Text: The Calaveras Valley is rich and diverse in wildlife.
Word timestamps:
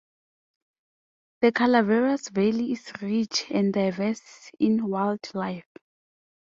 The 1.41 1.51
Calaveras 1.51 2.29
Valley 2.29 2.71
is 2.71 2.91
rich 3.03 3.43
and 3.51 3.71
diverse 3.71 4.49
in 4.59 4.89
wildlife. 4.89 5.69